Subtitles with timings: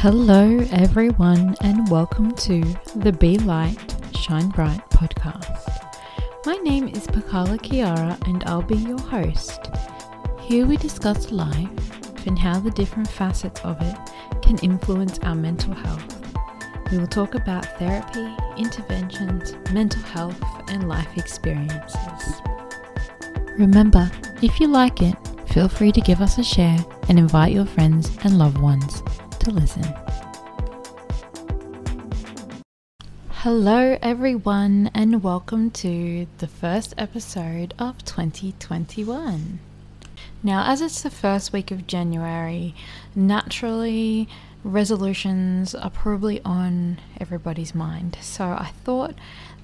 [0.00, 2.62] Hello, everyone, and welcome to
[2.96, 5.60] the Be Light, Shine Bright podcast.
[6.46, 9.60] My name is Pakala Kiara, and I'll be your host.
[10.40, 13.94] Here we discuss life and how the different facets of it
[14.40, 16.26] can influence our mental health.
[16.90, 22.40] We will talk about therapy, interventions, mental health, and life experiences.
[23.58, 25.14] Remember, if you like it,
[25.50, 26.78] feel free to give us a share
[27.10, 29.02] and invite your friends and loved ones
[29.40, 29.82] to listen.
[33.30, 39.58] Hello, everyone, and welcome to the first episode of 2021.
[40.42, 42.74] Now, as it's the first week of January,
[43.14, 44.28] naturally
[44.62, 48.18] resolutions are probably on everybody's mind.
[48.20, 49.14] So I thought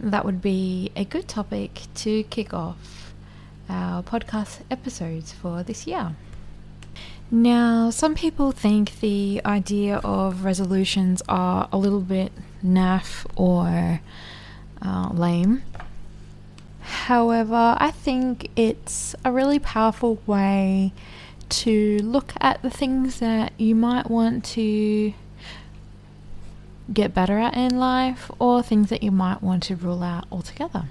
[0.00, 3.12] that would be a good topic to kick off
[3.68, 6.16] our podcast episodes for this year.
[7.30, 12.30] Now, some people think the idea of resolutions are a little bit
[12.64, 14.00] naff or
[14.80, 15.62] uh, lame.
[16.80, 20.92] However, I think it's a really powerful way
[21.48, 25.12] to look at the things that you might want to
[26.92, 30.84] get better at in life or things that you might want to rule out altogether.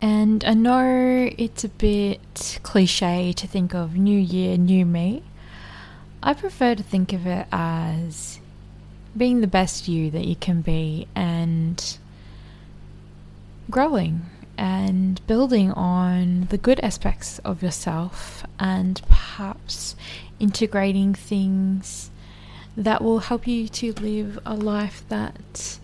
[0.00, 5.22] And I know it's a bit cliche to think of new year, new me.
[6.22, 8.40] I prefer to think of it as
[9.16, 11.98] being the best you that you can be and
[13.70, 14.22] growing
[14.58, 19.96] and building on the good aspects of yourself and perhaps
[20.38, 22.10] integrating things
[22.76, 25.78] that will help you to live a life that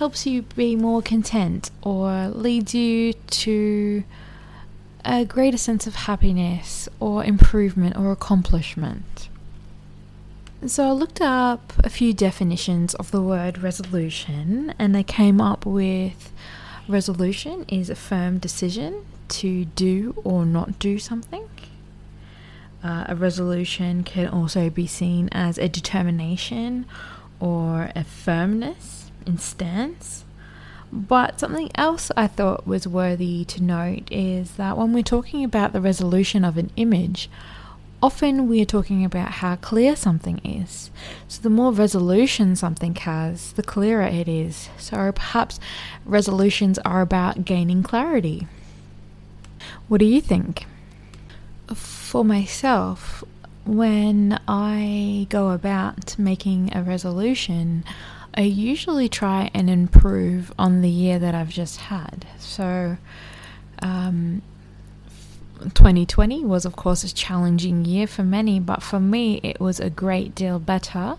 [0.00, 4.02] helps you be more content or leads you to
[5.04, 9.28] a greater sense of happiness or improvement or accomplishment.
[10.66, 15.66] So I looked up a few definitions of the word resolution and they came up
[15.66, 16.32] with
[16.88, 19.04] resolution is a firm decision
[19.40, 21.46] to do or not do something.
[22.82, 26.86] Uh, a resolution can also be seen as a determination
[27.38, 30.24] or a firmness in stance.
[30.92, 35.72] But something else I thought was worthy to note is that when we're talking about
[35.72, 37.30] the resolution of an image,
[38.02, 40.90] often we are talking about how clear something is.
[41.28, 44.68] So, the more resolution something has, the clearer it is.
[44.78, 45.60] So, perhaps
[46.04, 48.48] resolutions are about gaining clarity.
[49.88, 50.66] What do you think?
[51.72, 53.22] For myself,
[53.64, 57.84] when I go about making a resolution,
[58.34, 62.26] I usually try and improve on the year that I've just had.
[62.38, 62.96] So,
[63.82, 64.42] um,
[65.60, 69.90] 2020 was, of course, a challenging year for many, but for me, it was a
[69.90, 71.18] great deal better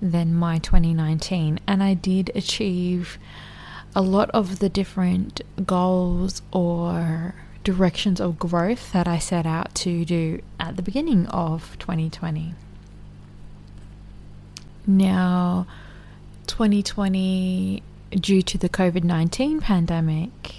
[0.00, 1.60] than my 2019.
[1.66, 3.18] And I did achieve
[3.94, 7.34] a lot of the different goals or
[7.64, 12.54] directions of growth that I set out to do at the beginning of 2020.
[14.86, 15.66] Now,
[16.50, 17.80] 2020,
[18.10, 20.56] due to the COVID 19 pandemic,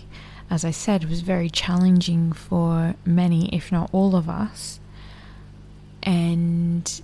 [0.49, 4.79] as I said, was very challenging for many, if not all of us.
[6.01, 7.01] And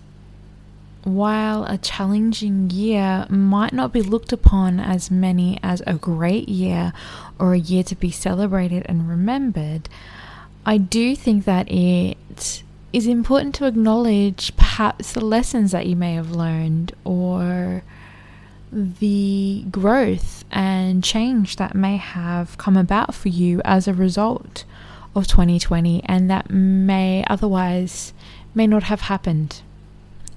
[1.04, 6.94] while a challenging year might not be looked upon as many as a great year
[7.38, 9.90] or a year to be celebrated and remembered,
[10.66, 16.14] I do think that it is important to acknowledge perhaps the lessons that you may
[16.14, 17.84] have learned or
[18.72, 24.66] the growth and change that may have come about for you as a result
[25.16, 28.14] of 2020 and that may otherwise
[28.54, 29.62] may not have happened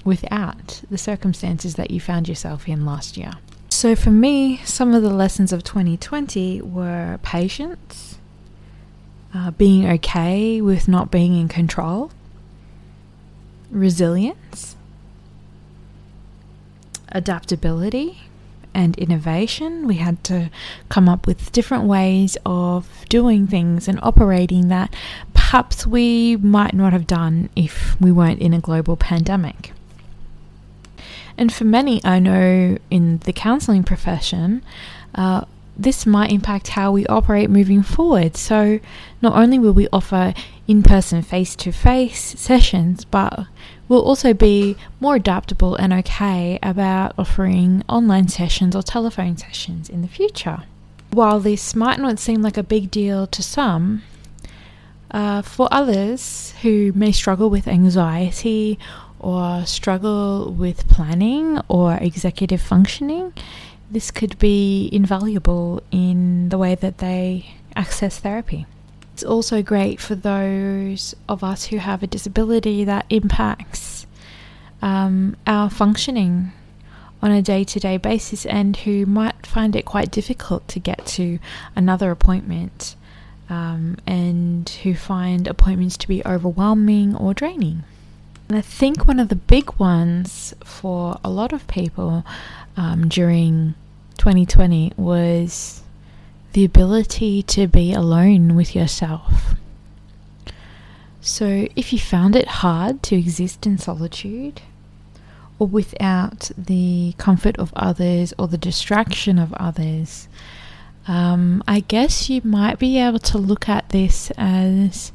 [0.05, 3.33] without the circumstances that you found yourself in last year.
[3.69, 8.19] So for me, some of the lessons of 2020 were patience,
[9.35, 12.11] uh, being okay with not being in control,
[13.71, 14.77] resilience,
[17.13, 18.23] adaptability
[18.75, 19.87] and innovation.
[19.87, 20.51] We had to
[20.89, 24.95] come up with different ways of doing things and operating that
[25.35, 29.73] perhaps we might not have done if we weren't in a global pandemic.
[31.37, 34.63] And for many, I know in the counseling profession,
[35.15, 35.45] uh,
[35.77, 38.37] this might impact how we operate moving forward.
[38.37, 38.79] So,
[39.23, 40.35] not only will we offer
[40.69, 43.47] in person, face to face sessions, but
[43.91, 50.01] we'll also be more adaptable and okay about offering online sessions or telephone sessions in
[50.01, 50.63] the future.
[51.11, 54.05] While this might not seem like a big deal to some,
[55.11, 58.79] uh, for others who may struggle with anxiety
[59.19, 63.33] or struggle with planning or executive functioning,
[63.91, 68.67] this could be invaluable in the way that they access therapy.
[69.21, 74.07] It's also great for those of us who have a disability that impacts
[74.81, 76.53] um, our functioning
[77.21, 81.05] on a day to day basis and who might find it quite difficult to get
[81.19, 81.39] to
[81.77, 82.97] another appointment
[83.51, 87.85] um, and who find appointments to be overwhelming or draining.
[88.49, 92.25] And I think one of the big ones for a lot of people
[92.75, 93.75] um, during
[94.17, 95.83] 2020 was
[96.53, 99.55] the ability to be alone with yourself.
[101.21, 104.63] So, if you found it hard to exist in solitude
[105.59, 110.29] or without the comfort of others or the distraction of others,
[111.07, 115.13] um, I guess you might be able to look at this as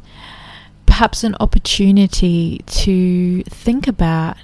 [0.85, 4.37] perhaps an opportunity to think about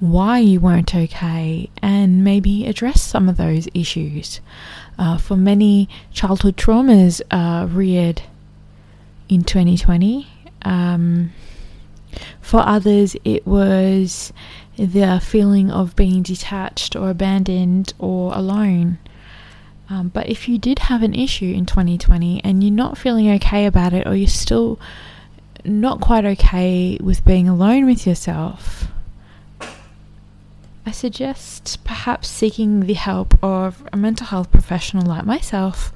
[0.00, 4.40] why you weren't okay and maybe address some of those issues.
[4.98, 7.20] Uh, for many, childhood traumas
[7.74, 8.22] reared
[9.28, 10.28] in 2020.
[10.62, 11.32] Um,
[12.40, 14.32] for others, it was
[14.76, 18.98] the feeling of being detached or abandoned or alone.
[19.90, 23.66] Um, but if you did have an issue in 2020 and you're not feeling okay
[23.66, 24.78] about it, or you're still
[25.64, 28.88] not quite okay with being alone with yourself,
[30.88, 35.92] I suggest perhaps seeking the help of a mental health professional like myself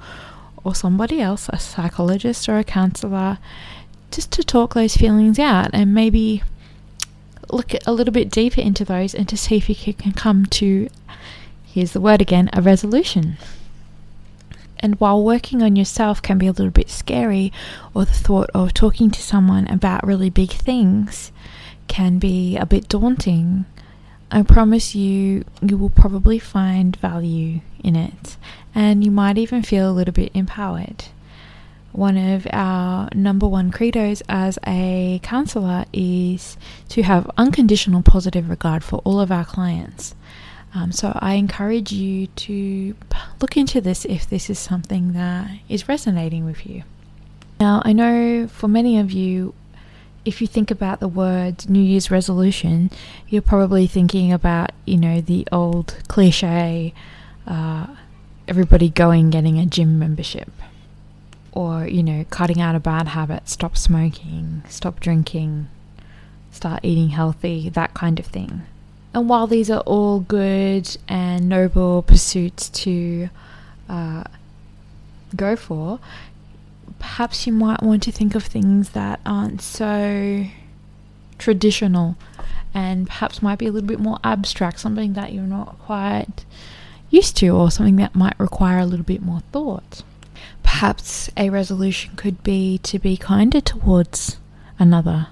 [0.64, 3.38] or somebody else, a psychologist or a counselor,
[4.10, 6.42] just to talk those feelings out and maybe
[7.48, 10.90] look a little bit deeper into those and to see if you can come to,
[11.64, 13.38] here's the word again, a resolution.
[14.78, 17.50] And while working on yourself can be a little bit scary,
[17.94, 21.32] or the thought of talking to someone about really big things
[21.88, 23.64] can be a bit daunting,
[24.34, 28.38] I promise you, you will probably find value in it,
[28.74, 31.04] and you might even feel a little bit empowered.
[31.92, 36.56] One of our number one credos as a counselor is
[36.88, 40.14] to have unconditional positive regard for all of our clients.
[40.74, 42.96] Um, so I encourage you to
[43.42, 46.84] look into this if this is something that is resonating with you.
[47.60, 49.52] Now, I know for many of you,
[50.24, 52.90] if you think about the word New Year's resolution,
[53.28, 56.94] you're probably thinking about, you know, the old cliche
[57.46, 57.86] uh,
[58.48, 60.50] everybody going getting a gym membership.
[61.52, 65.68] Or, you know, cutting out a bad habit, stop smoking, stop drinking,
[66.50, 68.62] start eating healthy, that kind of thing.
[69.12, 73.28] And while these are all good and noble pursuits to
[73.88, 74.24] uh,
[75.36, 76.00] go for,
[77.02, 80.46] perhaps you might want to think of things that aren't so
[81.36, 82.16] traditional
[82.72, 86.46] and perhaps might be a little bit more abstract, something that you're not quite
[87.10, 90.04] used to, or something that might require a little bit more thought.
[90.62, 94.38] Perhaps a resolution could be to be kinder towards
[94.78, 95.26] another.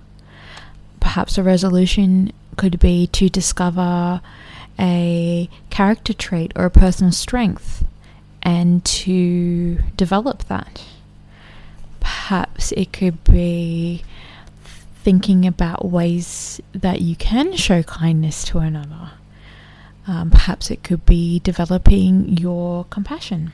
[0.98, 4.20] Perhaps a resolution could be to discover
[4.78, 7.84] a character trait or a personal strength
[8.42, 10.82] and to develop that.
[12.00, 14.02] Perhaps it could be
[15.02, 19.12] thinking about ways that you can show kindness to another.
[20.06, 23.52] Um, perhaps it could be developing your compassion.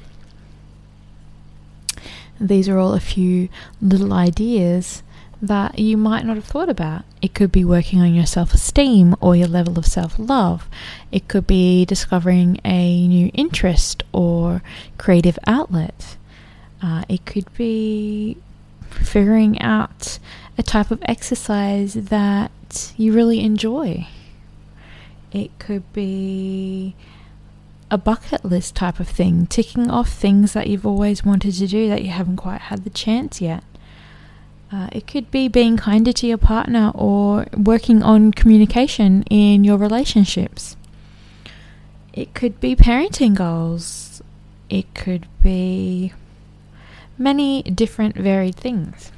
[2.40, 3.48] These are all a few
[3.80, 5.02] little ideas
[5.40, 7.04] that you might not have thought about.
[7.22, 10.68] It could be working on your self esteem or your level of self love.
[11.12, 14.62] It could be discovering a new interest or
[14.98, 16.16] creative outlet.
[16.86, 18.36] Uh, it could be
[18.90, 20.20] figuring out
[20.56, 24.06] a type of exercise that you really enjoy.
[25.32, 26.94] It could be
[27.90, 31.88] a bucket list type of thing, ticking off things that you've always wanted to do
[31.88, 33.64] that you haven't quite had the chance yet.
[34.70, 39.76] Uh, it could be being kinder to your partner or working on communication in your
[39.76, 40.76] relationships.
[42.12, 44.22] It could be parenting goals.
[44.70, 46.12] It could be
[47.18, 49.12] many different varied things.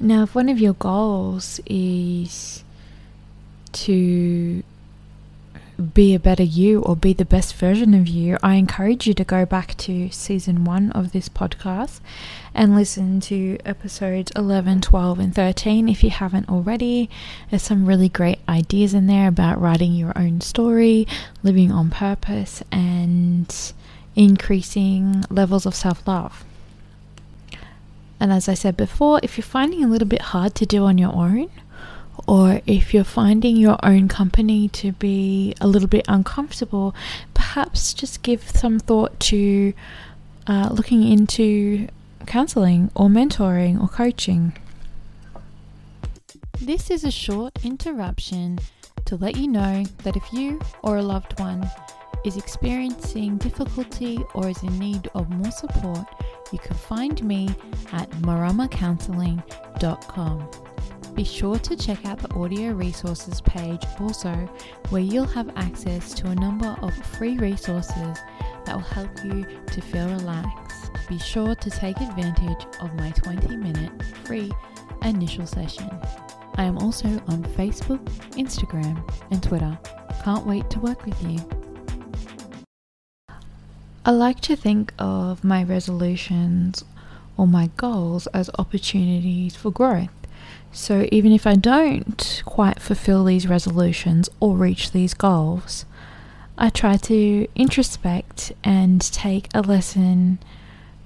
[0.00, 2.64] Now, if one of your goals is
[3.72, 4.62] to
[5.94, 9.24] be a better you or be the best version of you, I encourage you to
[9.24, 12.00] go back to season one of this podcast
[12.54, 17.08] and listen to episodes 11, 12, and 13 if you haven't already.
[17.50, 21.06] There's some really great ideas in there about writing your own story,
[21.42, 23.72] living on purpose, and
[24.14, 26.44] increasing levels of self love.
[28.20, 30.96] And as I said before, if you're finding a little bit hard to do on
[30.96, 31.50] your own,
[32.26, 36.94] or if you're finding your own company to be a little bit uncomfortable,
[37.34, 39.72] perhaps just give some thought to
[40.46, 41.88] uh, looking into
[42.26, 44.52] counseling or mentoring or coaching.
[46.60, 48.60] This is a short interruption
[49.06, 51.68] to let you know that if you or a loved one
[52.24, 56.06] is experiencing difficulty or is in need of more support,
[56.52, 57.48] you can find me
[57.92, 60.50] at maramacounseling.com.
[61.14, 64.32] Be sure to check out the audio resources page also,
[64.88, 68.18] where you'll have access to a number of free resources
[68.64, 70.90] that will help you to feel relaxed.
[71.08, 73.92] Be sure to take advantage of my 20 minute
[74.24, 74.50] free
[75.02, 75.90] initial session.
[76.54, 78.02] I am also on Facebook,
[78.32, 79.78] Instagram, and Twitter.
[80.24, 81.38] Can't wait to work with you.
[84.04, 86.84] I like to think of my resolutions
[87.36, 90.10] or my goals as opportunities for growth.
[90.72, 95.84] So even if I don't quite fulfill these resolutions or reach these goals,
[96.58, 100.40] I try to introspect and take a lesson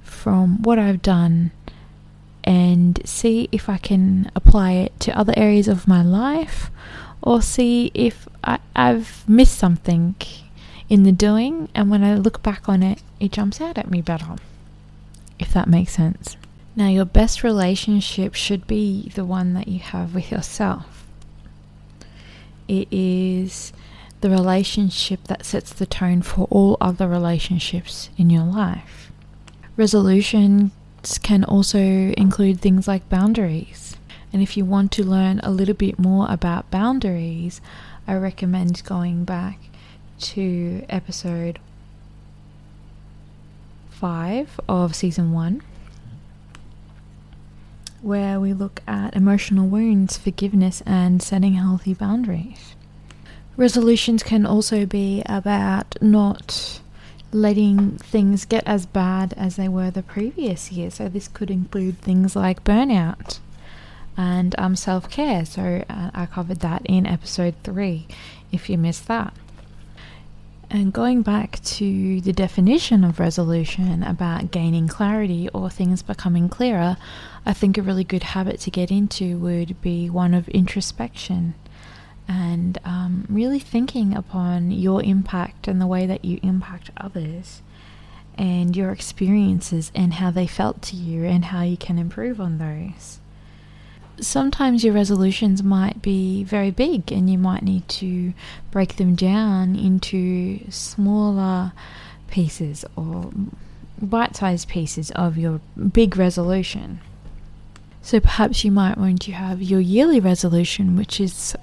[0.02, 1.50] from what I've done
[2.44, 6.70] and see if I can apply it to other areas of my life
[7.20, 10.14] or see if I, have missed something
[10.88, 14.00] in the doing and when I look back on it, it jumps out at me
[14.00, 14.36] better.
[15.38, 16.36] If that makes sense.
[16.74, 21.06] Now, your best relationship should be the one that you have with yourself.
[22.68, 23.72] It is
[24.20, 29.10] the relationship that sets the tone for all other relationships in your life.
[29.76, 30.72] Resolutions
[31.22, 33.96] can also include things like boundaries.
[34.32, 37.60] And if you want to learn a little bit more about boundaries,
[38.06, 39.58] I recommend going back
[40.20, 41.58] to episode
[43.90, 45.62] 5 of season 1
[48.02, 52.76] where we look at emotional wounds, forgiveness, and setting healthy boundaries.
[53.56, 56.80] Resolutions can also be about not
[57.32, 60.90] letting things get as bad as they were the previous year.
[60.90, 63.40] So, this could include things like burnout
[64.16, 65.44] and um, self care.
[65.44, 68.06] So, uh, I covered that in episode three
[68.52, 69.34] if you missed that.
[70.68, 76.96] And going back to the definition of resolution about gaining clarity or things becoming clearer,
[77.44, 81.54] I think a really good habit to get into would be one of introspection
[82.26, 87.62] and um, really thinking upon your impact and the way that you impact others
[88.36, 92.58] and your experiences and how they felt to you and how you can improve on
[92.58, 93.20] those
[94.20, 98.32] sometimes your resolutions might be very big and you might need to
[98.70, 101.72] break them down into smaller
[102.28, 103.30] pieces or
[104.00, 105.60] bite sized pieces of your
[105.92, 107.00] big resolution.
[108.02, 111.56] So perhaps you might want to have your yearly resolution, which is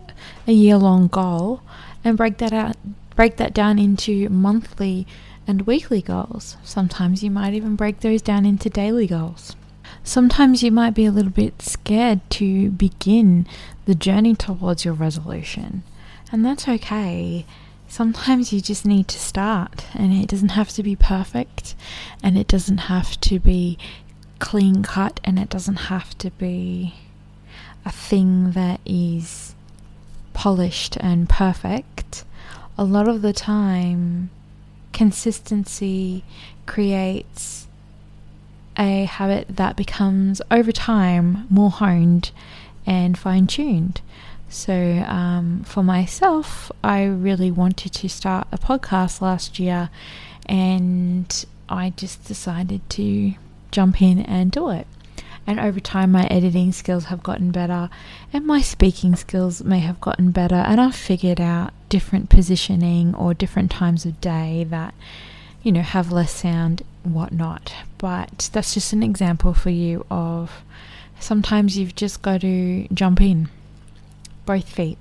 [0.45, 1.61] a year long goal,
[2.03, 2.75] and break that out
[3.15, 5.05] break that down into monthly
[5.47, 6.57] and weekly goals.
[6.63, 9.55] Sometimes you might even break those down into daily goals.
[10.03, 13.45] Sometimes you might be a little bit scared to begin
[13.85, 15.83] the journey towards your resolution,
[16.31, 17.45] and that's okay.
[17.87, 21.75] Sometimes you just need to start, and it doesn't have to be perfect,
[22.23, 23.77] and it doesn't have to be
[24.39, 26.95] clean cut, and it doesn't have to be
[27.85, 29.53] a thing that is
[30.33, 32.23] polished and perfect.
[32.77, 34.31] A lot of the time,
[34.91, 36.23] consistency
[36.65, 37.67] creates
[38.77, 42.31] a habit that becomes over time more honed
[42.85, 44.01] and fine tuned.
[44.49, 44.73] So,
[45.07, 49.89] um, for myself, I really wanted to start a podcast last year,
[50.45, 53.33] and I just decided to
[53.71, 54.85] jump in and do it.
[55.47, 57.89] And over time, my editing skills have gotten better,
[58.31, 63.33] and my speaking skills may have gotten better, and I've figured out different positioning or
[63.33, 64.93] different times of day that
[65.63, 67.73] you know, have less sound, whatnot.
[67.97, 70.63] But that's just an example for you of
[71.19, 73.49] sometimes you've just got to jump in,
[74.45, 74.97] both feet.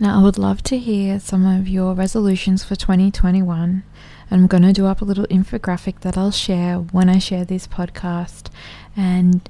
[0.00, 3.82] Now, I would love to hear some of your resolutions for 2021.
[4.30, 7.66] I'm going to do up a little infographic that I'll share when I share this
[7.66, 8.48] podcast.
[8.96, 9.48] And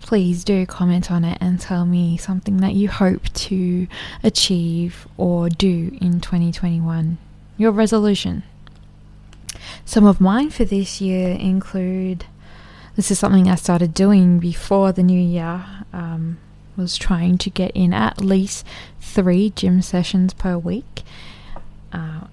[0.00, 3.88] please do comment on it and tell me something that you hope to
[4.22, 7.18] achieve or do in 2021.
[7.56, 8.44] Your resolution.
[9.90, 12.24] Some of mine for this year include
[12.94, 15.64] this is something I started doing before the new year.
[15.92, 16.38] Um,
[16.76, 18.64] was trying to get in at least
[19.00, 21.02] three gym sessions per week.
[21.92, 22.28] Uh,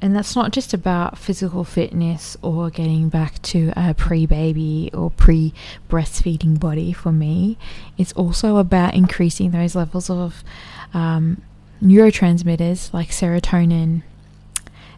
[0.00, 5.10] and that's not just about physical fitness or getting back to a pre baby or
[5.10, 5.52] pre
[5.90, 7.58] breastfeeding body for me.
[7.98, 10.44] It's also about increasing those levels of
[10.94, 11.42] um,
[11.82, 14.02] neurotransmitters like serotonin.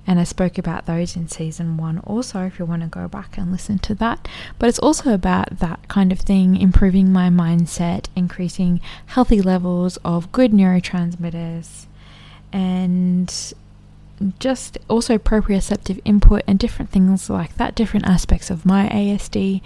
[0.09, 3.37] And I spoke about those in season one also, if you want to go back
[3.37, 4.27] and listen to that.
[4.59, 10.33] But it's also about that kind of thing, improving my mindset, increasing healthy levels of
[10.33, 11.89] good neurotransmitters,
[12.51, 13.53] and
[14.39, 19.61] just also proprioceptive input and different things like that, different aspects of my ASD.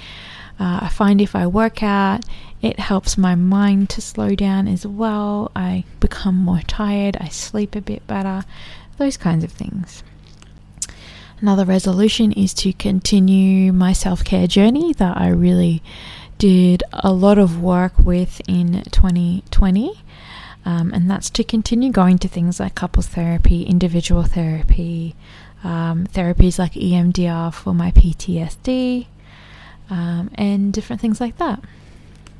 [0.58, 2.24] Uh, I find if I work out,
[2.60, 5.52] it helps my mind to slow down as well.
[5.54, 8.44] I become more tired, I sleep a bit better,
[8.98, 10.02] those kinds of things.
[11.42, 15.82] Another resolution is to continue my self care journey that I really
[16.38, 20.00] did a lot of work with in 2020.
[20.64, 25.16] Um, and that's to continue going to things like couples therapy, individual therapy,
[25.64, 29.08] um, therapies like EMDR for my PTSD,
[29.90, 31.58] um, and different things like that.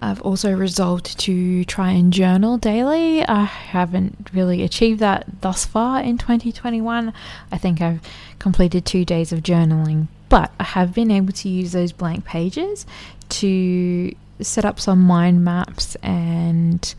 [0.03, 3.25] I've also resolved to try and journal daily.
[3.25, 7.13] I haven't really achieved that thus far in 2021.
[7.53, 8.01] I think I've
[8.41, 12.85] completed two days of journaling, but I have been able to use those blank pages
[13.29, 16.95] to set up some mind maps and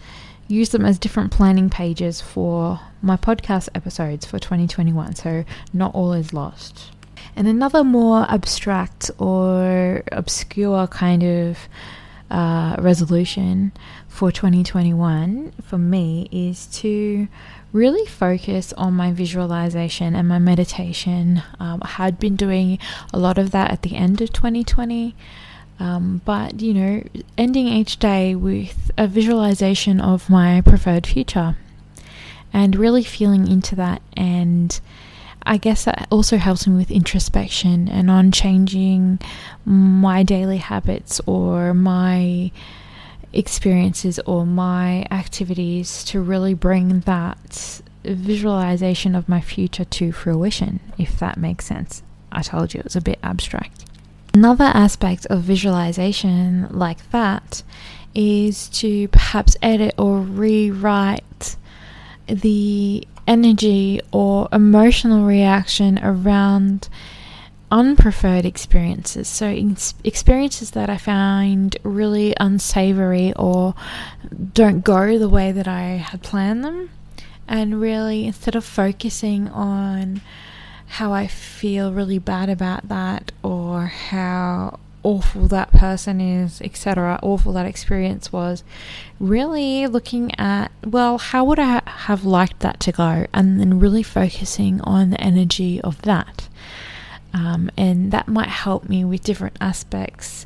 [0.48, 5.16] use them as different planning pages for my podcast episodes for 2021.
[5.16, 5.44] So,
[5.74, 6.92] not all is lost.
[7.36, 11.58] And another more abstract or obscure kind of
[12.34, 13.72] uh, resolution
[14.08, 17.28] for 2021 for me is to
[17.72, 21.44] really focus on my visualization and my meditation.
[21.60, 22.80] Um, I had been doing
[23.14, 25.16] a lot of that at the end of 2020.
[25.80, 27.04] Um, but, you know,
[27.38, 31.56] ending each day with a visualization of my preferred future
[32.52, 34.02] and really feeling into that.
[34.16, 34.80] And
[35.46, 39.20] I guess that also helps me with introspection and on changing
[39.66, 42.52] my daily habits or my
[43.34, 51.20] experiences or my activities to really bring that visualization of my future to fruition, if
[51.20, 52.04] that makes sense.
[52.32, 53.86] I told you it was a bit abstract.
[54.34, 57.64] Another aspect of visualization like that
[58.16, 61.56] is to perhaps edit or rewrite
[62.28, 66.90] the energy or emotional reaction around
[67.72, 69.28] unpreferred experiences.
[69.28, 69.48] So,
[70.04, 73.74] experiences that I find really unsavory or
[74.54, 76.92] don't go the way that I had planned them.
[77.48, 80.22] And really, instead of focusing on
[80.86, 87.54] how I feel really bad about that or how awful that person is, etc., awful
[87.54, 88.64] that experience was,
[89.20, 93.26] really looking at, well, how would I have liked that to go?
[93.34, 96.48] And then really focusing on the energy of that.
[97.34, 100.46] Um, and that might help me with different aspects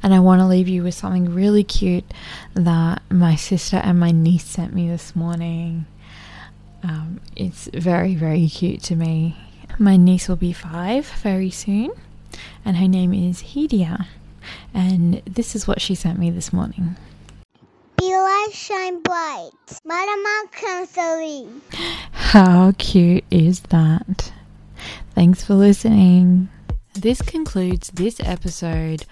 [0.01, 2.05] And I want to leave you with something really cute
[2.55, 5.87] that my sister and my niece sent me this morning.
[6.85, 9.37] Um, it's very, very cute to me.
[9.81, 11.93] My niece will be five very soon,
[12.65, 14.07] and her name is Hedia.
[14.75, 16.97] And this is what she sent me this morning.
[17.97, 19.51] Be light, shine bright.
[19.85, 21.61] Marama Counseling.
[22.11, 24.33] How cute is that?
[25.15, 26.49] Thanks for listening.
[26.95, 29.05] This concludes this episode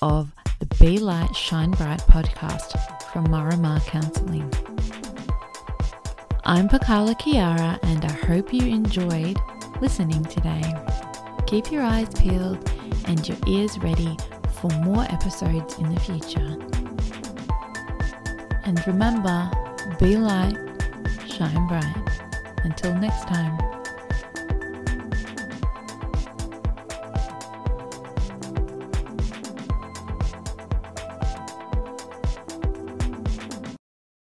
[0.00, 2.80] of the Be Light, Shine Bright podcast
[3.12, 4.50] from Marama Counseling.
[6.46, 9.38] I'm Pakala Kiara, and I hope you enjoyed
[9.80, 10.62] listening today.
[11.46, 12.70] Keep your eyes peeled
[13.06, 14.16] and your ears ready
[14.60, 16.56] for more episodes in the future.
[18.64, 19.50] And remember,
[19.98, 20.56] be light,
[21.28, 21.96] shine bright.
[22.64, 23.73] Until next time.